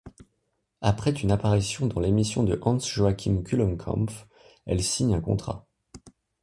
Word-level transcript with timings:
Après 0.81 1.11
une 1.11 1.29
apparition 1.29 1.85
dans 1.85 1.99
l'émission 1.99 2.41
de 2.41 2.57
Hans-Joachim 2.63 3.43
Kulenkampff, 3.45 4.25
elle 4.65 4.81
signe 4.81 5.13
un 5.13 5.21
contrat. 5.21 5.67